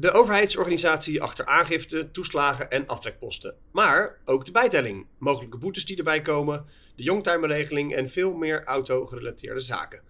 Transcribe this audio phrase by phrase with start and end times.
[0.00, 3.56] De overheidsorganisatie achter aangifte, toeslagen en aftrekposten.
[3.72, 9.60] Maar ook de bijtelling, mogelijke boetes die erbij komen, de youngtimerregeling en veel meer auto-gerelateerde
[9.60, 10.02] zaken.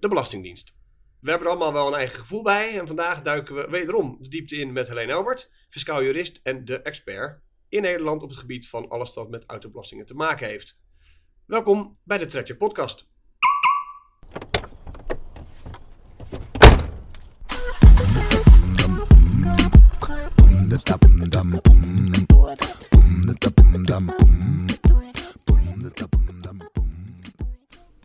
[0.00, 0.72] De Belastingdienst.
[1.20, 4.28] We hebben er allemaal wel een eigen gevoel bij en vandaag duiken we wederom de
[4.28, 8.68] diepte in met Helene Elbert, fiscaal jurist en de expert in Nederland op het gebied
[8.68, 10.78] van alles wat met autobelastingen te maken heeft.
[11.46, 13.08] Welkom bij de Trekker Podcast.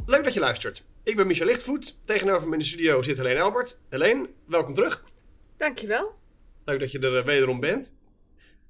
[0.06, 0.86] Leuk dat je luistert.
[1.04, 1.98] Ik ben Michel Lichtvoet.
[2.06, 3.80] Tegenover me in de studio zit Helene Albert.
[3.90, 5.04] Helene, welkom terug.
[5.58, 6.16] Dankjewel.
[6.66, 7.94] Leuk dat je er eh, wederom bent.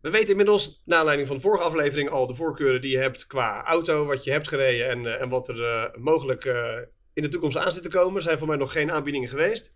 [0.02, 3.28] We weten inmiddels, naar aanleiding van de vorige aflevering, al de voorkeuren die je hebt
[3.28, 6.46] qua auto, wat je hebt gereden en, eh, en wat er eh, mogelijk
[7.14, 8.16] in de toekomst aan zit te komen.
[8.16, 9.74] Er zijn voor mij nog geen aanbiedingen geweest.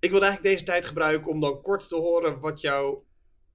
[0.00, 3.06] Ik wil eigenlijk deze tijd gebruiken om dan kort te horen wat jouw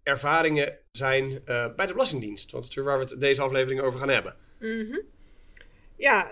[0.03, 2.51] ervaringen zijn bij de Belastingdienst.
[2.51, 4.35] Want dat is waar we het deze aflevering over gaan hebben.
[4.59, 4.99] Mhm.
[5.95, 6.31] Ja,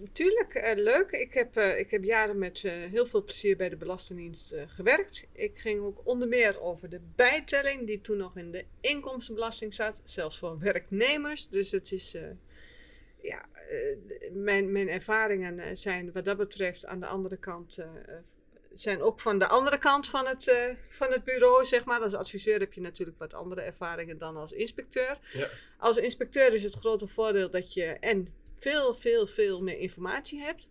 [0.00, 0.54] natuurlijk.
[0.54, 1.10] Uh, leuk.
[1.10, 5.26] Ik heb, ik heb jaren met heel veel plezier bij de Belastingdienst gewerkt.
[5.32, 10.00] Ik ging ook onder meer over de bijtelling, die toen nog in de inkomstenbelasting zat,
[10.04, 11.48] zelfs voor werknemers.
[11.48, 12.16] Dus het is.
[13.22, 13.46] ja,
[14.32, 17.78] mijn, mijn ervaringen zijn wat dat betreft aan de andere kant.
[18.80, 22.00] Zijn ook van de andere kant van het, van het bureau, zeg maar.
[22.00, 25.18] Als adviseur heb je natuurlijk wat andere ervaringen dan als inspecteur.
[25.32, 25.48] Ja.
[25.78, 30.68] Als inspecteur is het grote voordeel dat je en veel, veel, veel meer informatie hebt.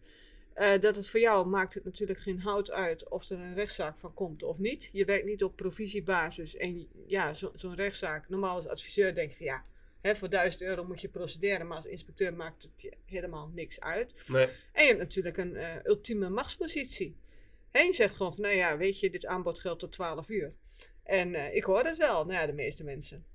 [0.56, 4.00] Uh, dat het voor jou maakt het natuurlijk geen hout uit of er een rechtszaak
[4.00, 4.90] van komt of niet.
[4.94, 6.56] Je werkt niet op provisiebasis.
[6.56, 9.66] En ja, zo'n rechtszaak, normaal als adviseur denk je van ja,
[10.02, 13.80] hè, voor 1000 euro moet je procederen, maar als inspecteur maakt het je helemaal niks
[13.80, 14.14] uit.
[14.28, 14.46] Nee.
[14.72, 17.16] En je hebt natuurlijk een uh, ultieme machtspositie.
[17.86, 20.54] Je zegt gewoon van nou ja, weet je, dit aanbod geldt tot 12 uur.
[21.04, 23.26] En uh, ik hoor het wel, nou ja, de meeste mensen.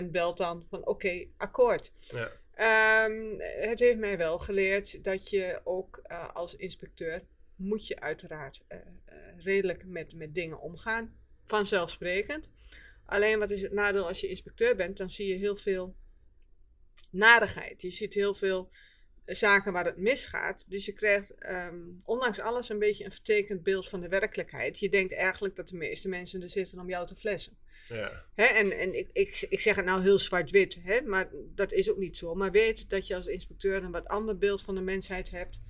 [0.00, 1.92] 100% belt dan van oké, akkoord.
[2.00, 2.30] Ja.
[3.06, 7.22] Um, het heeft mij wel geleerd dat je ook uh, als inspecteur
[7.56, 8.78] moet je uiteraard uh,
[9.36, 11.16] redelijk met, met dingen omgaan.
[11.44, 12.50] Vanzelfsprekend.
[13.06, 14.96] Alleen wat is het nadeel als je inspecteur bent?
[14.96, 15.96] Dan zie je heel veel
[17.10, 17.82] narigheid.
[17.82, 18.70] Je ziet heel veel
[19.26, 20.64] zaken waar het misgaat.
[20.68, 24.78] Dus je krijgt um, ondanks alles een beetje een vertekend beeld van de werkelijkheid.
[24.78, 27.56] Je denkt eigenlijk dat de meeste mensen er zitten om jou te flessen.
[27.88, 28.24] Ja.
[28.34, 31.98] Hè, en en ik, ik, ik zeg het nou heel zwart-wit, maar dat is ook
[31.98, 32.34] niet zo.
[32.34, 35.60] Maar weet dat je als inspecteur een wat ander beeld van de mensheid hebt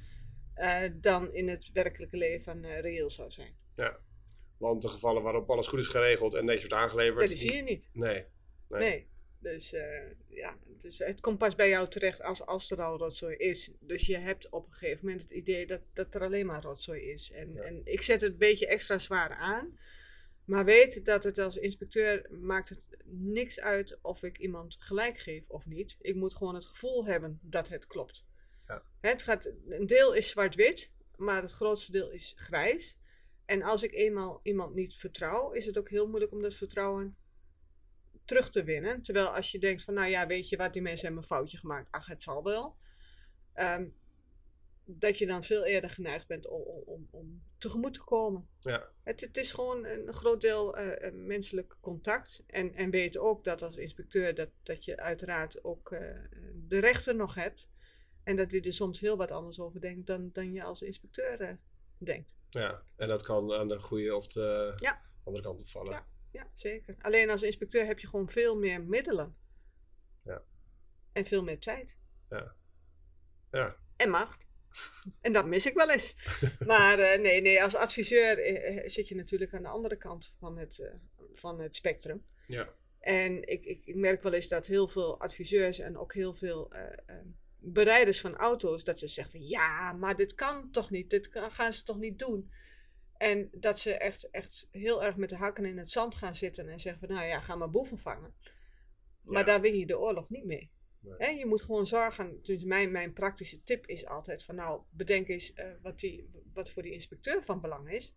[0.56, 3.54] uh, dan in het werkelijke leven uh, reëel zou zijn.
[3.76, 3.98] Ja,
[4.56, 7.18] want de gevallen waarop alles goed is geregeld en netjes wordt aangeleverd.
[7.18, 7.88] Dat die zie je niet.
[7.92, 8.24] Nee.
[8.68, 8.80] Nee.
[8.80, 9.08] nee.
[9.52, 9.80] Dus uh,
[10.28, 13.70] ja, dus het komt pas bij jou terecht als, als er al rotzooi is.
[13.80, 17.00] Dus je hebt op een gegeven moment het idee dat, dat er alleen maar rotzooi
[17.02, 17.30] is.
[17.30, 17.62] En, ja.
[17.62, 19.78] en ik zet het een beetje extra zwaar aan.
[20.44, 25.44] Maar weet dat het als inspecteur maakt het niks uit of ik iemand gelijk geef
[25.48, 25.96] of niet.
[26.00, 28.24] Ik moet gewoon het gevoel hebben dat het klopt.
[28.64, 28.82] Ja.
[29.00, 32.98] Het gaat, een deel is zwart-wit, maar het grootste deel is grijs.
[33.44, 37.16] En als ik eenmaal iemand niet vertrouw, is het ook heel moeilijk om dat vertrouwen
[38.26, 39.02] terug te winnen.
[39.02, 41.58] Terwijl als je denkt van, nou ja, weet je wat, die mensen hebben een foutje
[41.58, 41.88] gemaakt.
[41.90, 42.76] Ach, het zal wel.
[43.54, 43.94] Um,
[44.84, 48.48] dat je dan veel eerder geneigd bent om, om, om tegemoet te komen.
[48.60, 48.88] Ja.
[49.02, 52.44] Het, het is gewoon een groot deel uh, menselijk contact.
[52.46, 56.00] En, en weet ook dat als inspecteur dat, dat je uiteraard ook uh,
[56.68, 57.68] de rechter nog hebt.
[58.22, 61.58] En dat je er soms heel wat anders over denkt dan, dan je als inspecteur
[61.98, 62.30] denkt.
[62.50, 65.02] Ja, en dat kan aan de goede of de ja.
[65.24, 65.92] andere kant opvallen.
[65.92, 66.06] Ja,
[66.36, 66.96] ja, zeker.
[67.00, 69.36] Alleen als inspecteur heb je gewoon veel meer middelen.
[70.24, 70.42] Ja.
[71.12, 71.96] En veel meer tijd.
[72.30, 72.54] Ja.
[73.50, 73.76] Ja.
[73.96, 74.44] En macht.
[75.20, 76.14] En dat mis ik wel eens.
[76.66, 80.58] Maar uh, nee, nee, als adviseur uh, zit je natuurlijk aan de andere kant van
[80.58, 80.88] het, uh,
[81.32, 82.24] van het spectrum.
[82.46, 82.68] Ja.
[83.00, 86.72] En ik, ik, ik, merk wel eens dat heel veel adviseurs en ook heel veel
[87.58, 91.52] bereiders van auto's, dat ze zeggen van ja, maar dit kan toch niet, dit kan,
[91.52, 92.50] gaan ze toch niet doen.
[93.18, 96.68] En dat ze echt, echt heel erg met de hakken in het zand gaan zitten
[96.68, 98.34] en zeggen van nou ja, ga maar boeven vangen.
[99.22, 100.70] Maar daar win je de oorlog niet mee
[101.18, 102.38] je moet gewoon zorgen.
[102.42, 106.70] Dus mijn, mijn praktische tip is altijd van nou, bedenk eens uh, wat, die, wat
[106.70, 108.14] voor die inspecteur van belang is.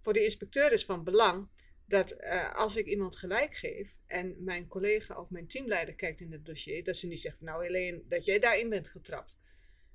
[0.00, 1.48] Voor de inspecteur is van belang
[1.86, 6.32] dat uh, als ik iemand gelijk geef en mijn collega of mijn teamleider kijkt in
[6.32, 9.36] het dossier, dat ze niet zegt van nou Helene, dat jij daarin bent getrapt.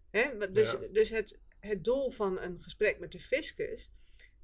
[0.10, 0.50] Hè?
[0.50, 0.80] Dus, ja.
[0.92, 3.92] dus het, het doel van een gesprek met de fiscus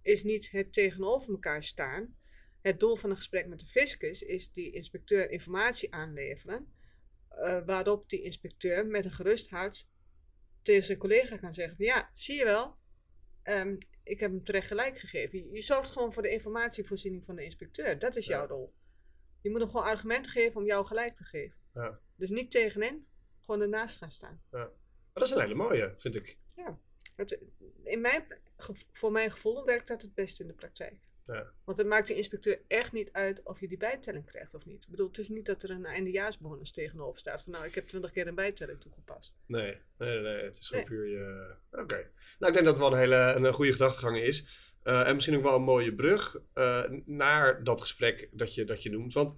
[0.04, 2.16] is niet het tegenover elkaar staan.
[2.62, 6.74] Het doel van een gesprek met de fiscus is die inspecteur informatie aanleveren
[7.32, 9.88] uh, waarop die inspecteur met een gerust hart
[10.62, 12.78] tegen zijn collega kan zeggen van ja, zie je wel,
[13.44, 15.40] um, ik heb hem terecht gelijk gegeven.
[15.40, 18.00] Je, je zorgt gewoon voor de informatievoorziening van de inspecteur.
[18.00, 18.38] Dat is Ja.
[18.38, 18.74] jouw rol.
[19.42, 21.58] Je moet hem gewoon argumenten geven om jou gelijk te geven.
[21.74, 22.00] Ja.
[22.16, 23.08] Dus niet tegenin,
[23.40, 24.42] gewoon ernaast gaan staan.
[24.52, 24.70] Maar
[25.14, 26.38] dat is een hele mooie, vind ik.
[27.16, 27.40] Het,
[27.84, 28.42] in mijn,
[28.92, 31.12] voor mijn gevoel werkt dat het best in de praktijk.
[31.28, 31.52] Ja.
[31.64, 34.84] Want het maakt de inspecteur echt niet uit of je die bijtelling krijgt of niet.
[34.84, 37.84] Ik bedoel, het is niet dat er een eindejaarsbonus tegenover staat van nou, ik heb
[37.84, 39.36] twintig keer een bijtelling toegepast.
[39.46, 40.98] Nee, nee, nee, het is gewoon Nee.
[40.98, 41.56] puur je...
[41.72, 42.10] Oké.
[42.40, 44.46] Nou, ik denk dat het wel een hele een goede gedachtegang is.
[44.84, 48.84] Eh, en misschien ook wel een mooie brug eh, naar dat gesprek dat je, dat
[48.84, 49.14] je noemt.
[49.14, 49.38] Want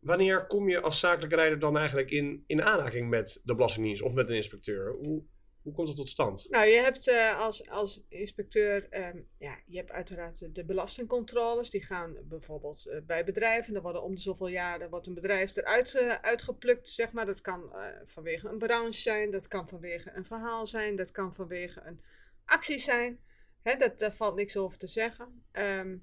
[0.00, 4.14] wanneer kom je als zakelijke rijder dan eigenlijk in, in aanraking met de Belastingdienst of
[4.14, 4.92] met een inspecteur?
[4.92, 5.24] Hoe,
[5.64, 6.50] hoe komt dat tot stand?
[6.50, 11.70] Nou, je hebt eh, als, als inspecteur, ehm, ja, je hebt uiteraard de- belastingcontroles.
[11.70, 13.74] Die gaan bijvoorbeeld eh, bij bedrijven.
[13.74, 17.26] Er worden om de zoveel jaren wordt een bedrijf eruit eh, uitgeplukt, zeg maar.
[17.26, 17.72] Dat kan
[18.06, 22.00] vanwege een branche zijn, dat kan vanwege een verhaal zijn, dat kan vanwege een
[22.44, 23.20] actie zijn.
[23.62, 25.44] Hè, dat, daar valt niks over te zeggen.
[25.52, 25.96] Ehm,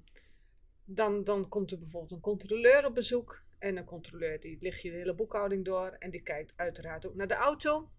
[0.84, 3.42] dan, dan komt er bijvoorbeeld een controleur op bezoek.
[3.58, 5.96] En een controleur die ligt je de hele boekhouding door.
[5.98, 7.90] En die kijkt uiteraard ook naar de auto.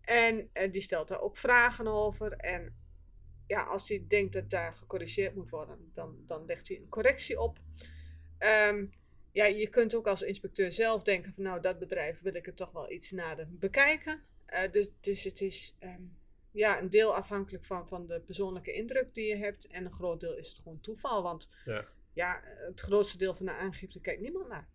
[0.00, 2.32] En eh, die stelt daar ook vragen over.
[2.32, 2.74] En
[3.46, 7.40] ja, als hij denkt dat daar gecorrigeerd moet worden, dan, dan legt hij een correctie
[7.40, 7.58] op.
[8.38, 8.86] Ehm,
[9.32, 12.56] ja, je kunt ook als inspecteur zelf denken van nou, dat bedrijf wil ik het
[12.56, 14.22] toch wel iets nader bekijken.
[14.46, 16.02] Eh, dus, dus het is ehm,
[16.50, 19.66] ja, een deel afhankelijk van, van de persoonlijke indruk die je hebt.
[19.66, 21.22] En een groot deel is het gewoon toeval.
[21.22, 21.86] Want Ja.
[22.12, 24.68] ja, het grootste deel van de aangifte kijkt niemand naar.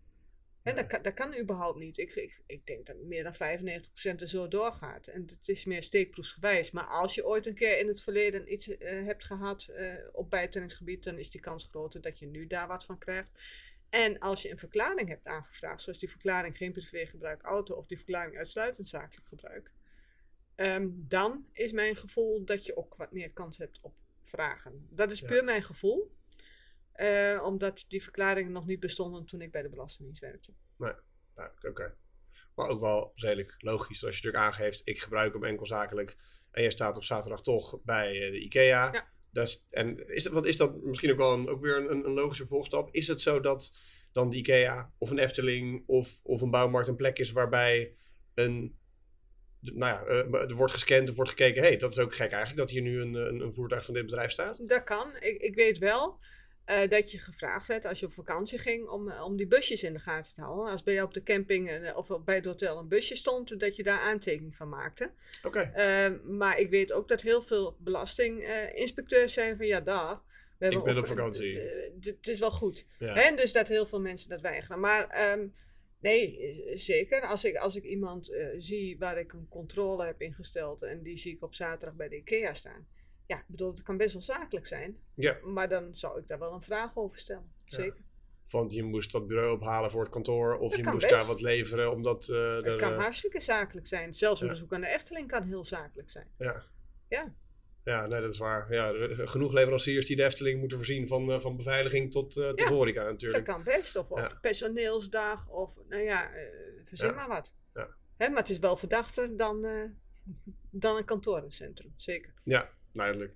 [0.74, 1.98] Dat, kan, dat kan überhaupt niet.
[1.98, 5.08] Ik, ik, ik denk dat meer dan 95% er zo doorgaat.
[5.08, 6.72] En het is meer steekproefsgewijs.
[6.72, 10.30] Maar als je ooit een keer in het verleden iets eh, hebt gehad eh, op
[10.30, 13.32] bijtellingsgebied, dan is die kans groter dat je nu daar wat van krijgt.
[13.90, 17.98] En als je een verklaring hebt aangevraagd, zoals die verklaring geen privégebruik auto of die
[17.98, 19.72] verklaring uitsluitend zakelijk gebruik,
[20.56, 24.88] ehm, dan is mijn gevoel dat je ook wat meer kans hebt op vragen.
[24.90, 25.28] Dat is Ja.
[25.28, 26.12] puur mijn gevoel.
[26.96, 30.54] Eh, omdat die verklaringen nog niet bestonden toen ik bij de Belastingdienst werkte.
[30.78, 30.96] Nou,
[31.62, 31.96] oké.
[32.56, 34.06] Maar ook wel redelijk logisch.
[34.06, 36.16] Als je natuurlijk aangeeft, ik gebruik hem enkel zakelijk.
[36.52, 38.94] En je staat op zaterdag toch bij eh, de IKEA.
[38.94, 39.08] Ja.
[39.32, 42.06] Dat is, en is dat, wat is dat misschien ook wel een, ook weer een,
[42.06, 42.90] een logische volgstap?
[42.92, 43.74] Is het zo dat
[44.12, 47.96] dan de IKEA of een Efteling of, of een bouwmarkt een plek is waarbij
[48.34, 48.78] een,
[49.60, 52.32] nou ja, eh, er wordt gescand of wordt gekeken, hé, hey, dat is ook gek
[52.32, 54.70] eigenlijk dat hier nu een, een, een voertuig van dit bedrijf staat?
[54.70, 55.16] Dat kan.
[55.20, 56.20] Ik, ik weet wel
[56.66, 59.84] eh, dat je gevraagd werd als je op vakantie ging om, eh, om die busjes
[59.84, 60.72] in de gaten te houden.
[60.72, 63.76] Als bij jou op de camping eh, of bij het hotel een busje stond, dat
[63.76, 65.12] je daar aantekening van maakte.
[65.44, 65.72] Oké,
[66.24, 70.20] maar ik weet ook dat heel veel belastinginspecteurs zijn van ja, daar.
[70.58, 71.60] We hebben Ik ben op vakantie.
[72.00, 72.86] Het is wel goed.
[73.00, 73.14] ja.
[73.14, 73.36] Hè?
[73.36, 74.80] Dus dat heel veel mensen dat weigeren.
[74.80, 75.48] Maar ehm,
[76.00, 77.22] nee, zeker.
[77.22, 81.34] Als ik, als ik iemand zie waar ik een controle heb ingesteld en die zie
[81.34, 82.88] ik op zaterdag bij de IKEA staan.
[83.28, 84.98] Ja, ik bedoel, het kan best wel zakelijk zijn.
[85.14, 87.52] ja, Maar dan zou ik daar wel een vraag over stellen.
[87.66, 87.76] Ja.
[87.78, 88.04] Zeker.
[88.52, 91.10] want je moest dat bureau ophalen voor het kantoor of Dat je moest best.
[91.10, 92.30] daar wat leveren omdat...
[92.30, 94.14] eh, Het er, kan eh, hartstikke zakelijk zijn.
[94.14, 94.52] Zelfs een Ja.
[94.54, 96.28] bezoek aan de Efteling kan heel zakelijk zijn.
[96.38, 96.64] Ja.
[97.10, 97.34] Ja.
[97.84, 98.74] Ja, nee, dat is waar.
[98.74, 102.48] Ja, er- genoeg leveranciers die de Efteling moeten voorzien van, eh, van beveiliging tot, eh
[102.50, 103.44] tot Ja, horeca Dat natuurlijk.
[103.46, 103.96] kan best.
[103.96, 105.50] Of, of personeelsdag.
[105.50, 106.42] Of nou ja, eh,
[106.84, 107.14] verzin Ja.
[107.14, 107.54] maar wat.
[107.74, 107.88] Ja.
[108.18, 109.84] Hè, maar het is wel verdachter dan, eh,
[110.86, 111.94] dan een kantorencentrum.
[111.98, 112.34] Zeker.
[112.44, 113.34] Ja, duidelijk.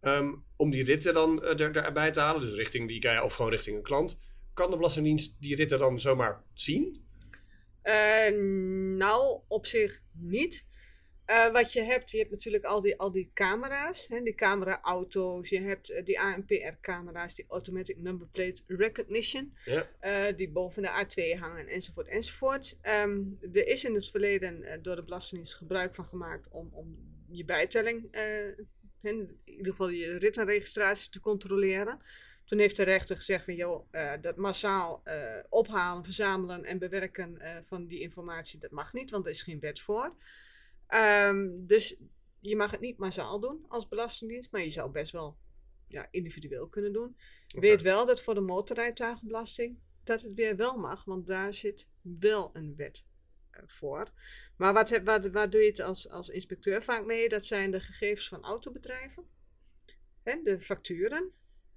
[0.00, 3.32] Ehm, om die ritten dan eh, er, erbij te halen, dus richting die IKEA of
[3.32, 4.18] gewoon richting een klant,
[4.54, 7.04] kan de Belastingdienst die ritten dan zomaar zien?
[7.82, 8.34] Eh,
[8.96, 10.66] nou, op zich niet.
[11.24, 15.48] Eh, wat je hebt, je hebt natuurlijk al die, al die camera's, hè, die camera-auto's.
[15.48, 20.32] Je hebt die ANPR-camera's, die Automatic Number Plate Recognition, Ja.
[20.32, 22.78] die boven de A2 hangen, enzovoort, enzovoort.
[22.80, 23.20] Ehm,
[23.52, 28.08] er is in het verleden door de Belastingdienst gebruik van gemaakt om, om je bijtelling,
[28.10, 28.46] eh,
[29.00, 32.00] in ieder geval je rittenregistratie te controleren.
[32.44, 37.38] Toen heeft de rechter gezegd van, joh, eh, dat massaal eh, ophalen, verzamelen en bewerken
[37.64, 40.14] van die informatie, dat mag niet, want er is geen wet voor.
[40.86, 41.96] Ehm, dus
[42.40, 45.36] je mag het niet massaal doen als belastingdienst, maar je zou best wel
[45.86, 47.16] ja, individueel kunnen doen.
[47.46, 52.50] Weet wel dat voor de motorrijtuigenbelasting dat het weer wel mag, want daar zit wel
[52.52, 53.04] een wet
[53.66, 54.10] voor.
[54.56, 57.28] Maar wat, wat, waar doe je het als, als inspecteur vaak mee?
[57.28, 59.24] Dat zijn de gegevens van autobedrijven.
[60.22, 61.32] Hè, de facturen,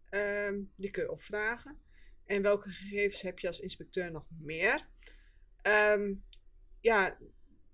[0.10, 1.82] ehm, die kun je opvragen.
[2.26, 4.88] En welke gegevens heb je als inspecteur nog meer?
[5.62, 6.14] Ehm,
[6.80, 7.18] ja,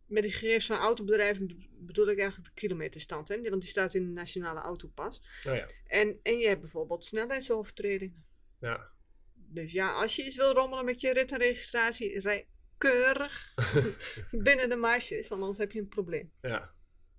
[0.05, 3.27] met die gegevens van autobedrijven be- bedoel ik eigenlijk de kilometerstand.
[3.27, 3.49] Hè?
[3.49, 5.21] Want die staat in de nationale autopas.
[5.47, 5.69] Oh ja.
[5.85, 8.25] En, en je hebt bijvoorbeeld snelheidsovertredingen.
[8.59, 8.91] Ja.
[9.33, 12.47] Dus ja, als je iets wil rommelen met je rittenregistratie, rij
[12.79, 13.53] keurig
[14.45, 16.31] binnen de marges, want anders heb je een probleem.
[16.41, 16.73] Ja.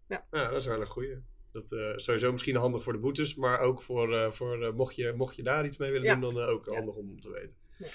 [0.09, 0.27] Ja.
[0.31, 1.23] ja, dat is wel een goeie.
[1.53, 4.95] Dat uh, sowieso misschien handig voor de boetes, maar ook voor, uh, voor uh, mocht,
[4.95, 6.75] je, mocht je daar iets mee willen doen, dan ook ja.
[6.75, 7.57] handig om te weten.
[7.79, 7.87] Ja.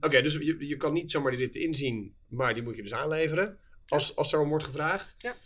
[0.00, 2.92] Oké, dus je, je kan niet zomaar die ritten inzien, maar die moet je dus
[2.92, 3.58] aanleveren.
[3.86, 5.14] Als, als er om wordt gevraagd.
[5.18, 5.36] Ja.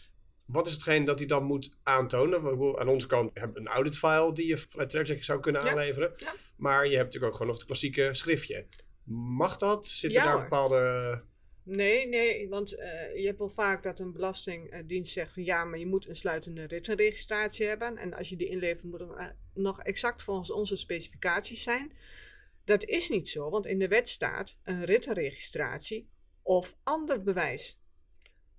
[0.47, 2.59] Wat is hetgeen dat hij dan moet aantonen?
[2.59, 6.15] We, aan onze kant hebben we een auditfile die je vanuit TrackCheck zou kunnen aanleveren.
[6.57, 8.67] Maar je hebt natuurlijk ook gewoon nog het klassieke schriftje.
[9.05, 9.87] Mag dat?
[9.87, 11.23] Zitten daar bepaalde...
[11.71, 15.79] Nee, nee, want uh, je hebt wel vaak dat een belastingdienst zegt van ja, maar
[15.79, 17.97] je moet een sluitende rittenregistratie hebben.
[17.97, 21.93] En als je die inlevert, moet het nog exact volgens onze specificaties zijn.
[22.65, 26.09] Dat is niet zo, want in de wet staat een rittenregistratie
[26.43, 27.81] of ander bewijs.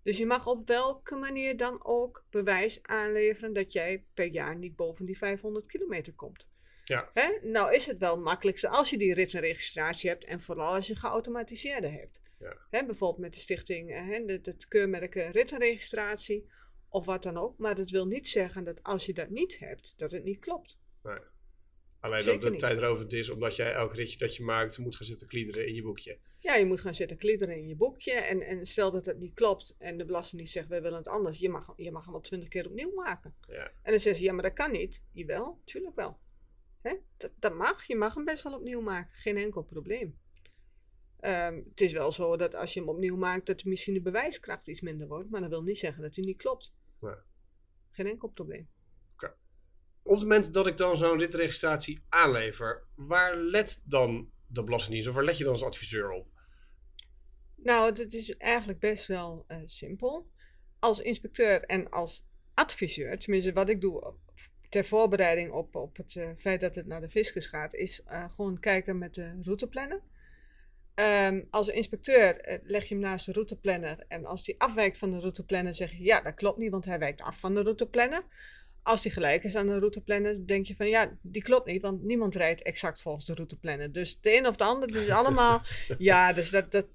[0.03, 4.75] Dus je mag op welke manier dan ook bewijs aanleveren dat jij per jaar niet
[4.75, 6.47] boven die 500 kilometer komt.
[6.83, 7.09] Ja.
[7.13, 7.29] Hè?
[7.41, 11.87] Nou is het wel makkelijkste als je die rittenregistratie hebt en vooral als je geautomatiseerde
[11.87, 12.21] hebt.
[12.39, 12.57] Ja.
[12.69, 16.49] Hè, bijvoorbeeld met de stichting, hè, het, het keurmerk rittenregistratie
[16.89, 17.57] of wat dan ook.
[17.57, 20.77] Maar dat wil niet zeggen dat als je dat niet hebt, dat het niet klopt.
[21.03, 21.19] Nee.
[21.99, 25.05] Alleen Zeker dat het tijdrovend is omdat jij elk ritje dat je maakt moet gaan
[25.05, 26.19] zitten kliederen in je boekje.
[26.39, 28.13] Ja, je moet gaan zitten kliederen in je boekje.
[28.13, 31.39] En, en stel dat het niet klopt en de belastingdienst zegt, wij willen het anders.
[31.39, 33.35] Je mag, je mag hem al twintig keer opnieuw maken.
[33.47, 33.63] Ja.
[33.63, 35.03] En dan zeggen ze, ja, maar dat kan niet.
[35.11, 36.19] Jawel, tuurlijk wel.
[36.81, 36.95] Hè?
[37.17, 37.83] Dat, dat mag.
[37.83, 39.11] Je mag hem best wel opnieuw maken.
[39.13, 40.17] Geen enkel probleem.
[41.21, 44.67] Um, het is wel zo dat als je hem opnieuw maakt, dat misschien de bewijskracht
[44.67, 45.29] iets minder wordt.
[45.29, 46.73] Maar dat wil niet zeggen dat hij niet klopt.
[46.99, 47.15] Nee.
[47.91, 48.69] Geen enkel probleem.
[49.13, 49.35] Oké.
[50.03, 55.15] Op het moment dat ik dan zo'n ritregistratie aanlever, waar let dan de Belastingdienst of
[55.15, 56.27] waar let je dan als adviseur op?
[57.55, 60.31] Nou, het is eigenlijk best wel uh, simpel.
[60.79, 64.15] Als inspecteur en als adviseur, tenminste wat ik doe
[64.69, 68.33] ter voorbereiding op, op het uh, feit dat het naar de fiscus gaat, is uh,
[68.33, 70.01] gewoon kijken met de routeplanner.
[70.99, 75.19] Um, als inspecteur leg je hem naast de routeplanner en als die afwijkt van de
[75.19, 78.23] routeplanner zeg je ja, dat klopt niet, want hij wijkt af van de routeplanner.
[78.83, 82.03] Als die gelijk is aan de routeplanner, denk je van ja, die klopt niet, want
[82.03, 83.91] niemand rijdt exact volgens de routeplanner.
[83.91, 85.61] Dus de een of de ander, dus allemaal,
[85.97, 86.87] ja, dus dat, dat,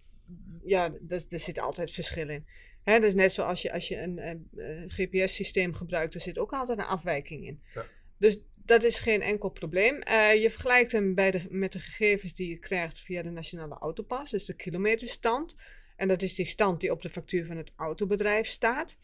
[0.64, 2.46] ja, dus, er zit altijd verschil in.
[2.82, 6.52] Hè, dus net zoals je, als je een, een, een GPS-systeem gebruikt, er zit ook
[6.52, 7.62] altijd een afwijking in.
[7.74, 7.84] Ja.
[8.18, 9.94] Dus dat is geen enkel probleem.
[10.08, 13.78] Uh, je vergelijkt hem bij de, met de gegevens die je krijgt via de Nationale
[13.78, 15.54] Autopas, dus de kilometerstand.
[15.96, 18.96] En dat is die stand die op de factuur van het autobedrijf staat.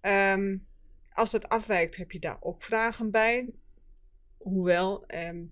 [0.00, 0.66] Um,
[1.12, 3.48] als dat afwijkt, heb je daar ook vragen bij.
[4.36, 5.50] Hoewel, um,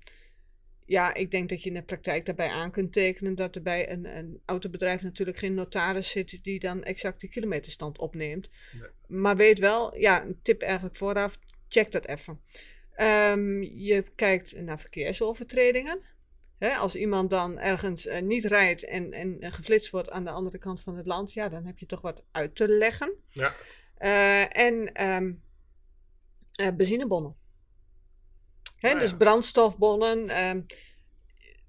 [0.85, 3.91] ja, ik denk dat je in de praktijk daarbij aan kunt tekenen dat er bij
[3.91, 8.51] een, een autobedrijf natuurlijk geen notaris zit die dan exact die kilometerstand opneemt.
[8.73, 9.19] Nee.
[9.21, 11.39] Maar weet wel, ja, een tip eigenlijk vooraf,
[11.69, 12.41] check dat even.
[13.03, 16.01] Um, je kijkt naar verkeersovertredingen.
[16.59, 20.31] He, als iemand dan ergens uh, niet rijdt en, en uh, geflitst wordt aan de
[20.31, 23.13] andere kant van het land, ja, dan heb je toch wat uit te leggen.
[23.29, 23.55] Ja.
[23.99, 25.43] Uh, en um,
[26.77, 27.37] benzinebonnen.
[28.81, 30.29] Ah, dus brandstofbonnen.
[30.29, 30.61] ehm,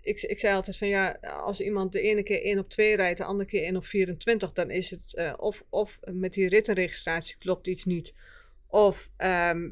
[0.02, 3.18] ik, ik zei altijd van ja, als iemand de ene keer 1 op 2 rijdt,
[3.18, 7.38] de andere keer 1 op 24, dan is het eh, of, of met die rittenregistratie
[7.38, 8.14] klopt iets niet.
[8.68, 9.70] Of ehm,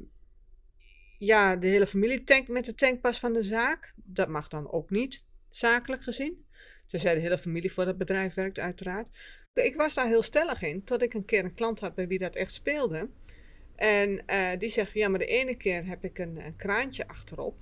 [1.19, 3.93] ja, de hele familie tankt met de tankpas van de zaak.
[3.95, 6.45] Dat mag dan ook niet, zakelijk gezien.
[6.87, 9.07] Tenzij de hele familie voor dat bedrijf werkt, uiteraard.
[9.53, 12.19] Ik was daar heel stellig in, tot ik een keer een klant had bij wie
[12.19, 13.09] dat echt speelde.
[13.75, 17.55] En eh, die zegt, ja, maar de ene keer heb ik een, een kraantje achterop.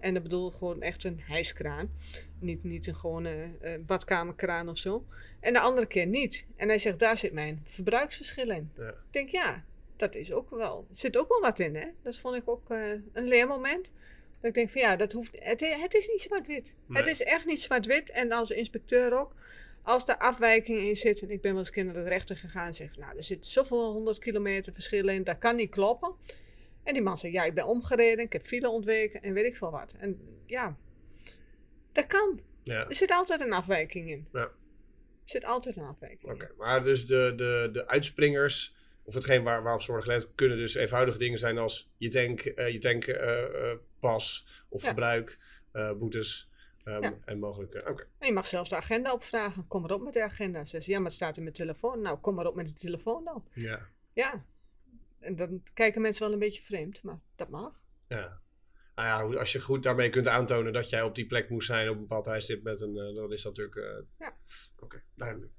[0.00, 1.90] En dat bedoel gewoon echt een hijskraan.
[2.38, 5.06] Niet, niet een gewone eh, badkamerkraan of zo.
[5.40, 6.46] En de andere keer niet.
[6.56, 8.70] En hij zegt, daar zit mijn verbruiksverschil in.
[8.76, 8.88] Ja.
[8.88, 9.64] Ik denk, ja,
[10.02, 11.86] dat is ook wel, er zit ook wel wat in, hè.
[12.02, 13.90] Dat vond ik ook eh, een leermoment.
[14.40, 16.74] Dat ik denk van, ja, dat hoeft, het, het is niet zwart-wit.
[16.86, 17.02] Nee.
[17.02, 18.10] Het is echt niet zwart-wit.
[18.10, 19.34] En als inspecteur ook.
[19.82, 23.16] Als er afwijking in zit, en ik ben wel eens rechter gegaan en zeg, nou,
[23.16, 26.14] er zit zoveel honderd kilometer verschil in, dat kan niet kloppen.
[26.82, 29.56] En die man zegt, ja, ik ben omgereden, ik heb file ontweken en weet ik
[29.56, 29.94] veel wat.
[29.98, 30.76] En ja,
[31.92, 32.40] dat kan.
[32.62, 32.88] Ja.
[32.88, 34.28] Er zit altijd een afwijking in.
[34.32, 34.40] Ja.
[34.40, 34.50] Er
[35.24, 36.50] zit altijd een afwijking Oké, in.
[36.56, 40.74] maar dus de, de, de uitspringers, of hetgeen waar, waarop ze worden gelet, kunnen dus
[40.74, 44.88] eenvoudige dingen zijn als je tank, eh, je tank eh, eh, pas of Ja.
[44.88, 45.38] gebruik,
[45.98, 46.50] boetes
[46.84, 47.18] ehm, Ja.
[47.24, 47.82] en mogelijke.
[48.18, 49.66] En je mag zelfs de agenda opvragen.
[49.68, 50.64] Kom maar op met de agenda.
[50.64, 52.00] Ze ja, maar het staat in mijn telefoon.
[52.00, 53.44] Nou, kom maar op met de telefoon dan.
[53.54, 53.88] ja.
[54.12, 54.44] Ja.
[55.20, 57.80] En dan kijken mensen wel een beetje vreemd, maar dat mag.
[58.08, 58.40] ja.
[58.94, 61.88] Nou ja, als je goed daarmee kunt aantonen dat jij op die plek moest zijn
[61.88, 64.04] op een bepaald tijdstip met een, dan is dat natuurlijk.
[64.18, 64.34] Ja.
[64.78, 65.52] Oké, duidelijk.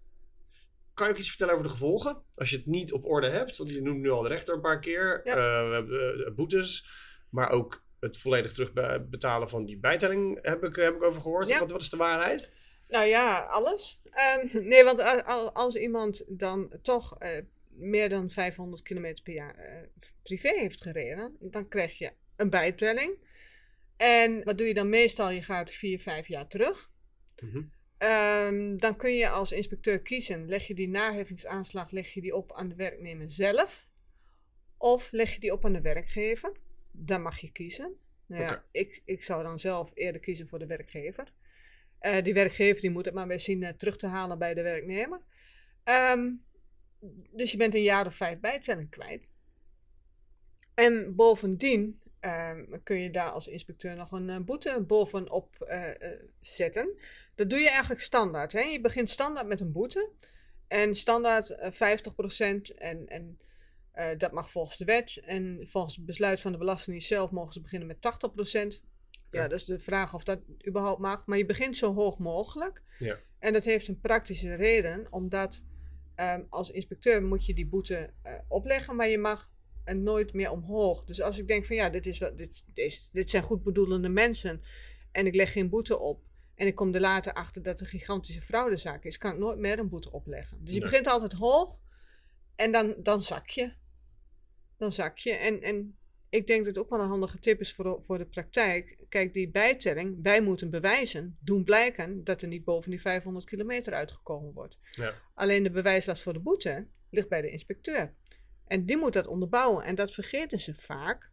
[0.94, 2.24] Kan je ook iets vertellen over de gevolgen?
[2.34, 4.62] Als je het niet op orde hebt, want je noemt nu al de rechter een
[4.62, 5.22] paar keer.
[5.24, 5.32] Ja.
[5.32, 6.86] Eh, we hebben eh, boetes,
[7.30, 11.50] maar ook het volledig terugbetalen van die bijtelling heb ik, heb ik over gehoord.
[11.50, 11.60] Ja.
[11.60, 12.52] Wat, wat is de waarheid?
[12.88, 14.02] Nou ja, alles.
[14.12, 15.24] Ehm, nee, want
[15.54, 19.90] als iemand dan toch eh, meer dan 500 kilometer per jaar
[20.24, 23.18] privé heeft gereden, dan krijg je een bijtelling.
[23.98, 25.30] En wat doe je dan meestal?
[25.30, 26.90] Je gaat 4, 5 jaar terug.
[27.40, 27.62] Mhm.
[28.04, 32.54] Ehm, dan kun je als inspecteur kiezen, leg je die naheffingsaanslag leg je die op
[32.54, 33.88] aan de werknemer zelf
[34.78, 36.52] of leg je die op aan de werkgever.
[36.92, 37.96] Dan mag je kiezen.
[38.26, 41.34] Nou ja, ik, ik zou dan zelf eerder kiezen voor de werkgever.
[42.00, 44.62] Eh, die werkgever die moet het maar weer zien eh, terug te halen bij de
[44.62, 45.22] werknemer.
[45.84, 46.32] Ehm,
[47.32, 49.28] dus je bent een jaar of vijf bijtelling kwijt.
[50.74, 56.20] En bovendien ehm, kun je daar als inspecteur nog een eh, boete bovenop eh, eh,
[56.42, 57.00] zetten.
[57.36, 58.52] Dat doe je eigenlijk standaard.
[58.52, 58.60] Hè?
[58.60, 60.10] Je begint standaard met een boete.
[60.68, 63.40] En standaard eh 50% en, en
[64.18, 65.22] dat mag volgens de wet.
[65.26, 68.82] En volgens het besluit van de Belastingdienst zelf mogen ze beginnen met 80%.
[69.30, 69.48] Ja, Ja.
[69.48, 71.26] dat is de vraag of dat überhaupt mag.
[71.26, 72.82] Maar je begint zo hoog mogelijk.
[73.00, 73.20] Ja.
[73.40, 75.64] En dat heeft een praktische reden, omdat
[76.16, 78.14] ehm, als inspecteur moet je die boete
[78.48, 79.52] opleggen, maar je mag
[79.84, 81.04] er nooit meer omhoog.
[81.04, 84.10] Dus als ik denk van ja, dit, is wat, dit, is, dit zijn goed bedoelende
[84.10, 84.62] mensen
[85.12, 86.24] en ik leg geen boete op
[86.56, 89.58] en ik kom er later achter dat er een gigantische fraudezaak is, kan ik nooit
[89.58, 90.58] meer een boete opleggen.
[90.62, 90.90] Dus je Nee.
[90.90, 91.80] begint altijd hoog
[92.56, 93.74] en dan, dan zak je.
[94.78, 95.32] Dan zak je.
[95.32, 95.98] En, en
[96.30, 98.98] ik denk dat het ook wel een handige tip is voor de, voor de praktijk.
[99.10, 103.94] Kijk, die bijtelling, wij moeten bewijzen, doen blijken dat er niet boven die 500 kilometer
[103.94, 104.80] uitgekomen wordt.
[104.92, 105.14] Ja.
[105.34, 108.14] Alleen de bewijslast voor de boete ligt bij de inspecteur.
[108.74, 109.84] En die moet dat onderbouwen.
[109.84, 111.32] En dat vergeten ze vaak.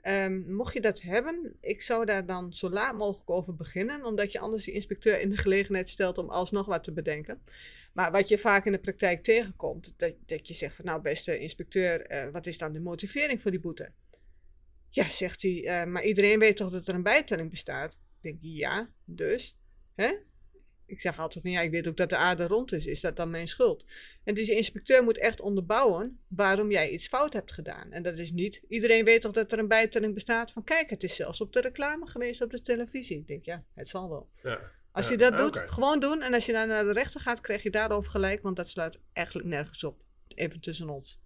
[0.00, 4.32] Ehm, mocht je dat hebben, ik zou daar dan zo laat mogelijk over beginnen, omdat
[4.32, 7.42] je anders die inspecteur in de gelegenheid stelt om alsnog wat te bedenken.
[7.92, 11.38] Maar wat je vaak in de praktijk tegenkomt, dat, dat je zegt van nou beste
[11.38, 13.92] inspecteur, eh, wat is dan de motivering voor die boete?
[14.88, 17.92] Ja, zegt hij, eh, maar iedereen weet toch dat er een bijtelling bestaat?
[17.92, 19.56] Ik denk, ja, dus,
[19.94, 20.12] hè?
[20.90, 22.86] Ik zeg altijd van ja, ik weet ook dat de aarde rond is.
[22.86, 23.84] Is dat dan mijn schuld?
[24.24, 27.92] En dus de inspecteur moet echt onderbouwen waarom jij iets fout hebt gedaan.
[27.92, 31.02] En dat is niet, iedereen weet toch dat er een bijtelling bestaat van kijk, het
[31.02, 33.18] is zelfs op de reclame geweest op de televisie.
[33.18, 34.28] Ik denk ja, het zal wel.
[34.42, 34.60] Ja.
[34.92, 36.22] Als Ja, je dat ah, doet, gewoon doen.
[36.22, 38.98] En als je dan naar de rechter gaat, krijg je daarover gelijk, want dat sluit
[39.12, 40.02] eigenlijk nergens op.
[40.28, 41.20] Even tussen ons.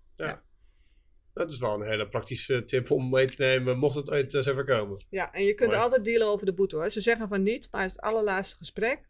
[1.34, 4.42] Dat is wel een hele praktische tip om mee te nemen, mocht het ooit eh,
[4.42, 5.04] zo voorkomen.
[5.10, 6.90] Ja, en je kunt altijd dealen over de boete hoor.
[6.90, 9.08] Ze zeggen van niet, maar het allerlaatste gesprek.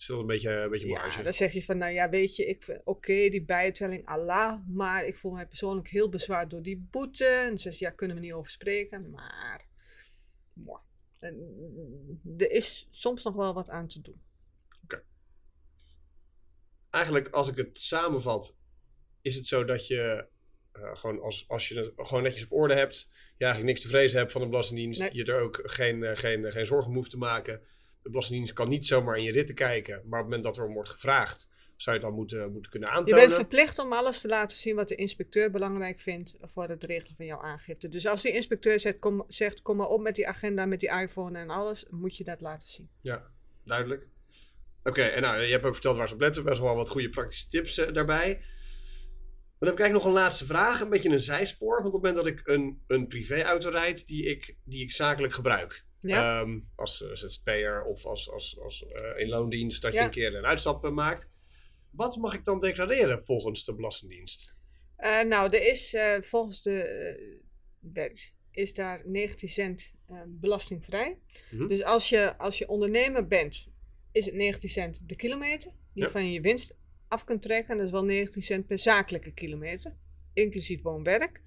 [0.00, 1.18] Stil een beetje, een beetje marge.
[1.18, 5.16] Ja, dan zeg je van, nou ja, weet je, oké, die bijtelling, Allah, maar ik
[5.16, 7.24] voel mij persoonlijk heel bezwaard door die boete.
[7.24, 9.66] En ze zegt, ja, kunnen we niet over spreken, maar.
[11.18, 14.20] En, mm, er is soms nog wel wat aan te doen.
[16.90, 18.56] Eigenlijk, als ik het samenvat,
[19.22, 20.26] is het zo dat je
[20.72, 23.88] eh, gewoon, als, als je het gewoon netjes op orde hebt, je eigenlijk niks te
[23.88, 25.10] vrezen hebt van de Belastingdienst, Nee.
[25.12, 27.62] je er ook geen, eh, geen, geen zorgen om hoeft te maken.
[28.08, 30.64] De Belastingdienst kan niet zomaar in je ritten kijken, maar op het moment dat er
[30.64, 33.24] om wordt gevraagd, zou je het dan moeten, moeten kunnen Je aantonen.
[33.24, 37.16] bent verplicht om alles te laten zien wat de inspecteur belangrijk vindt voor het regelen
[37.16, 37.88] van jouw aangifte.
[37.88, 40.88] Dus als die inspecteur zegt, kom, zegt, kom maar op met die agenda, met die
[40.88, 42.88] iPhone en alles, moet je dat laten zien.
[43.00, 43.30] Ja,
[43.64, 44.06] duidelijk.
[44.82, 46.44] Oké, en nou, je hebt ook verteld waar ze op letten.
[46.44, 48.28] Best wel wat goede praktische tips eh, daarbij.
[49.58, 50.80] Dan heb ik eigenlijk nog een laatste vraag.
[50.80, 51.82] Een beetje een zijspoor.
[51.82, 55.32] Want op het moment dat ik een, een privéauto rijd die ik, die ik zakelijk
[55.32, 55.86] gebruik.
[56.00, 56.40] Ja?
[56.40, 60.34] Ehm, als eh, ZZP'er of als, als, als eh, in loondienst dat je een keer
[60.34, 61.30] een uitstap eh, maakt.
[61.90, 64.54] Wat mag ik dan declareren volgens de Belastingdienst?
[64.96, 67.24] Eh, nou, er is eh, volgens de eh,
[67.92, 71.18] wet is daar 19 cent eh, belastingvrij.
[71.50, 71.66] Mhm.
[71.68, 73.68] Dus als je, als je ondernemer bent,
[74.12, 76.10] is het 19 cent de kilometer die Ja.
[76.10, 76.74] van je winst
[77.08, 77.76] af kunt trekken.
[77.76, 79.96] Dat is wel 19 cent per zakelijke kilometer,
[80.32, 81.40] inclusief woon-werk.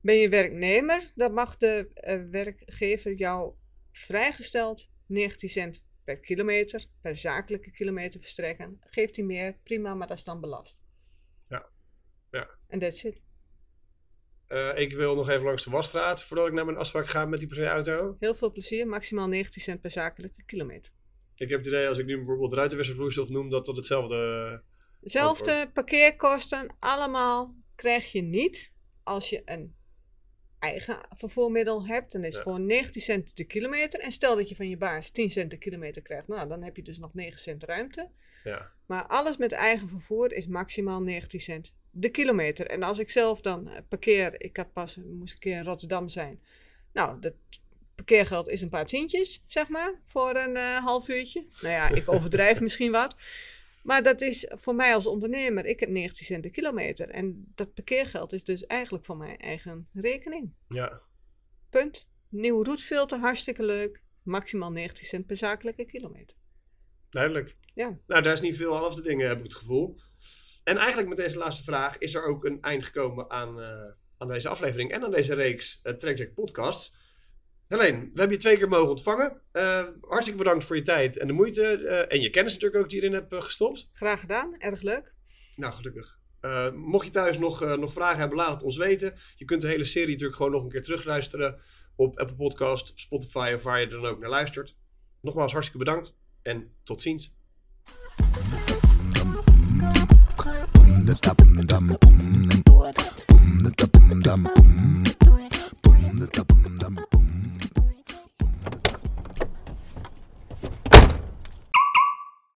[0.00, 3.52] Ben je werknemer, dan mag de eh, werkgever jou
[3.98, 8.78] vrijgesteld 19 cent per kilometer, per zakelijke kilometer verstrekken.
[8.80, 10.80] Geeft hij meer, prima, maar dat is dan belast.
[11.48, 11.68] Ja.
[12.30, 12.48] Ja.
[12.68, 13.20] En that's it.
[14.46, 17.38] Eh, ik wil nog even langs de wasstraat voordat ik naar mijn afspraak ga met
[17.38, 18.16] die privéauto.
[18.18, 20.92] Heel veel plezier, maximaal 19 cent per zakelijke kilometer.
[21.34, 24.62] Ik heb het idee als ik nu bijvoorbeeld ruitenwisselvloeistof noem dat dat hetzelfde...
[25.00, 29.76] Dezelfde parkeerkosten, allemaal krijg je niet als je een
[30.58, 32.12] eigen vervoermiddel hebt.
[32.12, 32.50] Dan is het Ja.
[32.50, 34.00] gewoon 19 cent de kilometer.
[34.00, 36.76] En stel dat je van je baas 10 cent de kilometer krijgt, nou dan heb
[36.76, 38.08] je dus nog 9 cent ruimte.
[38.44, 42.66] Ja, Maar alles met eigen vervoer is maximaal 19 cent de kilometer.
[42.66, 46.08] En als ik zelf dan eh, parkeer, ik had pas, moest een keer in Rotterdam
[46.08, 46.40] zijn.
[46.92, 47.32] Nou, dat
[47.94, 51.44] parkeergeld is een paar tientjes, zeg maar, voor een eh, half uurtje.
[51.60, 53.16] Nou ja, ik overdrijf misschien wat.
[53.88, 57.08] Maar dat is voor mij als ondernemer, ik heb 19 cent de kilometer.
[57.08, 60.52] En dat parkeergeld is dus eigenlijk van mijn eigen rekening.
[60.68, 61.02] ja.
[61.70, 62.08] Punt.
[62.28, 64.02] Nieuw roetfilter, hartstikke leuk.
[64.22, 66.36] Maximaal 19 cent per zakelijke kilometer.
[67.10, 67.54] duidelijk.
[67.74, 67.98] Ja.
[68.06, 69.98] Nou, daar is niet veel af te dingen, heb ik het gevoel.
[70.64, 74.28] en eigenlijk met deze laatste vraag is er ook een eind gekomen aan, uh, aan
[74.28, 76.96] deze aflevering en aan deze reeks uh, Trackjack Podcast.
[77.68, 79.40] Helene, we hebben je twee keer mogen ontvangen.
[79.52, 81.86] Uh, hartstikke bedankt voor je tijd en de moeite.
[82.08, 83.90] en je kennis natuurlijk ook die je erin hebt gestopt.
[83.92, 85.14] Graag gedaan, erg leuk.
[85.56, 86.18] Nou, gelukkig.
[86.74, 89.14] mocht je thuis nog, nog vragen hebben, laat het ons weten.
[89.36, 91.60] Je kunt de hele serie natuurlijk gewoon nog een keer terugluisteren
[91.96, 94.76] op Apple Podcast, Spotify of waar je er dan ook naar luistert.
[95.20, 97.36] Nogmaals hartstikke bedankt en tot ziens.
[101.04, 101.88] dum
[104.22, 104.48] dum
[106.78, 107.08] dum